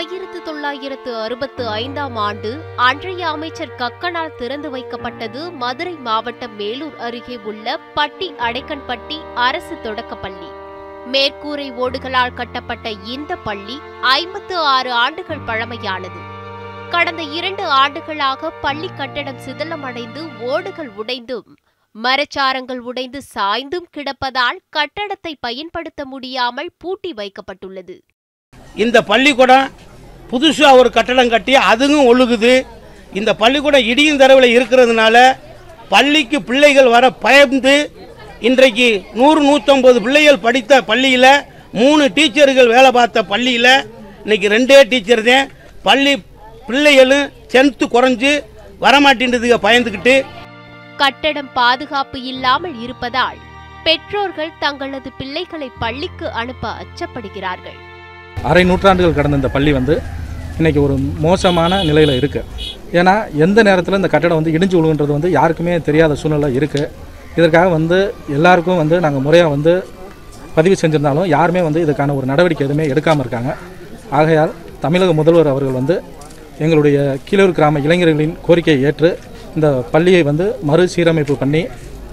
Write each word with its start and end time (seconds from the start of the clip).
தொள்ளாயிரத்து 0.00 1.16
அறுபத்து 1.16 1.68
ஐந்தாம் 1.68 2.16
ஆண்டு 2.16 2.50
அன்றைய 2.76 3.28
அமைச்சர் 3.28 3.74
கக்கனால் 3.78 4.36
திறந்து 4.36 4.68
வைக்கப்பட்டது 4.76 5.52
மதுரை 5.52 5.94
மாவட்டம் 5.94 6.58
மேலூர் 6.58 6.96
அருகே 6.96 7.36
உள்ள 7.36 7.76
பட்டி 7.94 8.32
அடைக்கன்பட்டி 8.38 9.16
அரசு 9.34 9.80
தொடக்கப்பள்ளி. 9.82 10.48
மேற்கூரை 11.12 11.66
ஓடுகளால் 11.76 12.34
கட்டப்பட்ட 12.34 12.90
இந்த 12.90 13.36
பள்ளி 13.36 13.80
ஐம்பத்து 14.00 14.56
ஆறு 14.56 14.92
ஆண்டுகள் 14.92 15.46
பழமையானது. 15.46 16.20
கடந்த 16.90 17.22
இரண்டு 17.22 17.64
ஆண்டுகளாக 17.64 18.50
பள்ளி 18.50 18.90
கட்டடம் 18.96 19.42
சிதலமடைந்து 19.46 20.22
ஓடுகள் 20.38 20.90
உடைந்தும் 20.96 21.56
மரச்சாரங்கள் 21.94 22.78
உடைந்து 22.78 23.22
சாய்ந்தும் 23.34 23.90
கிடப்பதால் 23.96 24.60
கட்டடத்தை 24.76 25.34
பயன்படுத்த 25.40 26.04
முடியாமல் 26.04 26.72
பூட்டி 26.78 27.12
வைக்கப்பட்டுள்ளது. 27.12 27.98
இந்த 28.74 29.02
பள்ளிக்கூடம் 29.02 29.70
புதுசாக 30.30 30.78
ஒரு 30.80 30.88
கட்டடம் 30.96 31.32
கட்டி 31.34 31.54
அதுவும் 31.70 32.08
ஒழுகுது. 32.10 32.52
இந்த 33.18 33.30
பள்ளிக்கூடம் 33.42 33.88
இடியும் 33.92 34.20
தரவில் 34.22 34.54
இருக்கிறதுனால 34.56 35.16
பள்ளிக்கு 35.94 36.38
பிள்ளைகள் 36.48 36.92
வர 36.96 37.04
பயந்து 37.24 37.74
இன்றைக்கு 38.48 38.88
நூறு 39.20 39.40
நூற்றம்பது 39.48 39.98
பிள்ளைகள் 40.04 40.44
படித்த 40.44 40.82
பள்ளியில் 40.90 41.32
மூணு 41.80 42.04
டீச்சர்கள் 42.16 42.72
வேலை 42.74 42.90
பார்த்த 42.98 43.24
பள்ளியில் 43.32 43.72
இன்றைக்கி 44.24 44.46
ரெண்டே 44.54 44.78
டீச்சர் 44.92 45.24
தான். 45.28 45.50
பள்ளி 45.88 46.12
பிள்ளைகளும் 46.68 47.26
சென்த்து 47.52 47.84
குறைஞ்சு 47.94 48.32
வரமாட்டேன்றதுக்கு 48.84 49.58
பயந்துக்கிட்டு 49.66 50.14
கட்டடம் 51.02 51.52
பாதுகாப்பு 51.60 52.18
இல்லாமல் 52.32 52.76
இருப்பதால் 52.84 53.38
பெற்றோர்கள் 53.84 54.58
தங்களது 54.64 55.10
பிள்ளைகளை 55.20 55.68
பள்ளிக்கு 55.82 56.26
அனுப்ப 56.40 56.64
அச்சப்படுகிறார்கள். 56.82 57.78
அரை 58.48 58.62
நூற்றாண்டுகள் 58.68 59.16
கடந்த 59.16 59.38
இந்த 59.40 59.48
பள்ளி 59.54 59.70
வந்து 59.78 59.94
இன்றைக்கி 60.58 60.80
ஒரு 60.86 60.94
மோசமான 61.24 61.78
நிலையில் 61.88 62.12
இருக்குது 62.20 62.68
ஏன்னா 62.98 63.14
எந்த 63.44 63.58
நேரத்தில் 63.68 63.98
இந்த 63.98 64.08
கட்டடம் 64.12 64.38
வந்து 64.40 64.54
இடிஞ்சு 64.56 64.76
விழுகுன்றது 64.78 65.12
வந்து 65.16 65.30
யாருக்குமே 65.38 65.74
தெரியாத 65.88 66.16
சூழ்நிலை 66.20 66.48
இருக்குது 66.58 66.86
இதற்காக 67.38 67.68
வந்து 67.76 67.98
எல்லாருக்கும் 68.36 68.80
வந்து 68.82 68.96
நாங்கள் 69.04 69.24
முறையாக 69.26 69.50
வந்து 69.54 69.72
பதிவு 70.56 70.76
செஞ்சுருந்தாலும் 70.82 71.28
யாருமே 71.34 71.60
வந்து 71.66 71.82
இதுக்கான 71.86 72.14
ஒரு 72.18 72.26
நடவடிக்கை 72.30 72.64
எதுவுமே 72.66 72.86
எடுக்காமல் 72.92 73.24
இருக்காங்க. 73.24 73.50
ஆகையால் 74.18 74.54
தமிழக 74.84 75.12
முதல்வர் 75.20 75.52
அவர்கள் 75.52 75.78
வந்து 75.80 75.96
எங்களுடைய 76.64 76.96
கீழூர் 77.26 77.56
கிராம 77.58 77.80
இளைஞர்களின் 77.86 78.34
கோரிக்கையை 78.46 78.80
ஏற்று 78.88 79.10
இந்த 79.56 79.68
பள்ளியை 79.92 80.22
வந்து 80.30 80.46
மறுசீரமைப்பு 80.70 81.36
பண்ணி 81.42 81.62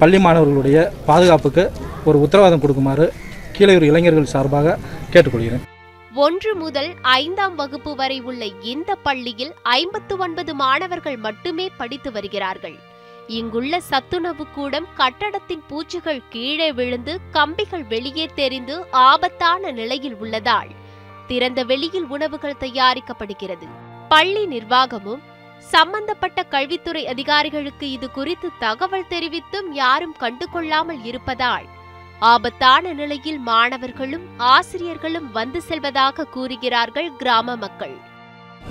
பள்ளி 0.00 0.18
மாணவர்களுடைய 0.24 0.78
பாதுகாப்புக்கு 1.10 1.66
ஒரு 2.08 2.18
உத்தரவாதம் 2.26 2.64
கொடுக்குமாறு 2.64 3.06
கீழையூர் 3.56 3.88
இளைஞர்கள் 3.90 4.32
சார்பாக 4.34 4.76
கேட்டுக்கொள்கிறேன். 5.12 5.64
ஒன்று 6.22 6.54
முதல் 6.54 6.90
ஐந்தாம் 7.02 7.54
வகுப்பு 7.54 7.94
வரை 7.94 8.20
உள்ள 8.20 8.44
இந்த 8.72 8.94
பள்ளியில் 8.94 9.54
ஐம்பத்து 9.62 10.16
ஒன்பது 10.16 10.54
மாணவர்கள் 10.54 11.16
மட்டுமே 11.16 11.70
படித்து 11.76 12.12
வருகிறார்கள். 12.12 12.76
இங்குள்ள 13.28 13.80
சத்துணவு 13.80 14.44
கூடம் 14.54 14.86
கட்டடத்தின் 14.94 15.64
பூச்சிகள் 15.68 16.22
கீழே 16.28 16.72
விழுந்து 16.72 17.20
கம்பிகள் 17.30 17.84
வெளியே 17.84 18.26
தெரிந்து 18.34 18.76
ஆபத்தான 18.90 19.70
நிலையில் 19.70 20.14
உள்ளதால் 20.14 20.70
திறந்த 21.26 21.62
வெளியில் 21.62 22.08
உணவுகள் 22.08 22.60
தயாரிக்கப்படுகிறது. 22.60 23.68
பள்ளி 24.08 24.46
நிர்வாகமும் 24.46 25.22
சம்பந்தப்பட்ட 25.58 26.42
கல்வித்துறை 26.42 27.06
அதிகாரிகளுக்கு 27.06 27.90
இது 27.90 28.10
குறித்து 28.10 28.50
தகவல் 28.58 29.10
தெரிவித்தும் 29.10 29.70
யாரும் 29.72 30.16
கண்டுகொள்ளாமல் 30.20 31.04
இருப்பதால் 31.04 31.66
ஆபத்தான 32.32 32.92
நிலையில் 32.98 33.38
மாணவர்களும் 33.48 34.24
ஆசிரியர்களும் 34.54 35.26
வந்து 35.38 35.58
செல்வதாக 35.68 36.26
கூறுகிறார்கள் 36.34 37.08
கிராம 37.20 37.56
மக்கள். 37.64 37.94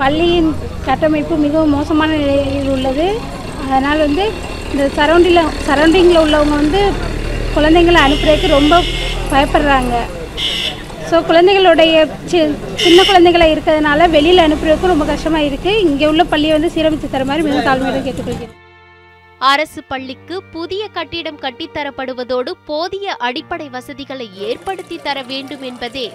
பள்ளியின் 0.00 0.50
கட்டமைப்பு 0.86 1.34
மிகவும் 1.46 1.74
மோசமான 1.76 2.10
நிலையில் 2.22 2.70
உள்ளது. 2.74 3.06
அதனால் 3.64 4.04
வந்து 4.06 4.24
இந்த 4.72 4.84
சரௌண்டிங்கில் 4.98 5.52
சரௌண்டிங்கில் 5.68 6.22
உள்ளவங்க 6.24 6.56
வந்து 6.62 6.82
குழந்தைங்களை 7.56 8.00
அனுப்புறதுக்கு 8.06 8.56
ரொம்ப 8.58 8.80
பயப்படுறாங்க. 9.32 9.94
ஸோ 11.10 11.18
குழந்தைகளுடைய 11.28 11.94
சி 12.30 12.38
சின்ன 12.84 12.98
குழந்தைகளை 13.10 13.48
இருக்கிறதுனால 13.54 14.08
வெளியில் 14.16 14.46
அனுப்புறதுக்கும் 14.46 14.94
ரொம்ப 14.94 15.06
கஷ்டமாக 15.12 15.48
இருக்குது 15.50 15.82
இங்கே 15.88 16.08
உள்ள 16.12 16.24
பள்ளியை 16.32 16.54
வந்து 16.56 16.74
சீரமைத்து 16.76 17.14
தர 17.14 17.24
மாதிரி 17.30 17.46
மிகவும் 17.46 17.68
தாழ்மையுடன் 17.68 18.06
கேட்டுக்கொள்கிறேன். 18.08 18.58
அரசு 19.50 19.80
பள்ளிக்கு 19.82 20.42
புதிய 20.42 20.88
கட்டிடம் 20.88 21.38
கட்டித்தரப்படுவதோடு 21.38 22.50
போதிய 22.64 23.14
அடிப்படை 23.16 23.68
வசதிகளை 23.68 24.26
ஏற்படுத்தி 24.38 24.98
தர 24.98 25.22
வேண்டும் 25.22 25.62
என்பதே 25.62 26.12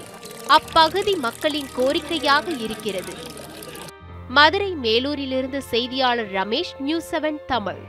அப்பகுதி 0.47 1.15
மக்களின் 1.15 1.69
கோரிக்கையாக 1.77 2.61
இருக்கிறது. 2.61 3.13
மதுரை 4.27 4.75
மேலூரிலிருந்து 4.81 5.57
செய்தியாளர் 5.57 6.31
ரமேஷ் 6.31 6.73
நியூஸ் 6.79 7.15
செவன் 7.15 7.39
தமிழ். 7.47 7.81